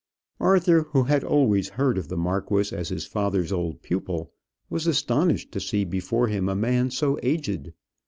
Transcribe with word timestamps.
Arthur, 0.39 0.81
who 0.81 1.03
had 1.03 1.23
always 1.23 1.69
heard 1.69 1.95
of 1.95 2.07
the 2.07 2.17
marquis 2.17 2.75
as 2.75 2.89
his 2.89 3.05
father's 3.05 3.51
old 3.51 3.83
pupil, 3.83 4.33
was 4.67 4.87
astonished 4.87 5.51
to 5.51 5.59
see 5.59 5.85
before 5.85 6.27
him 6.27 6.49
a 6.49 6.55
man 6.55 6.89
so 6.89 7.19
aged. 7.21 7.71